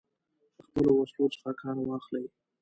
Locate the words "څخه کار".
1.35-1.77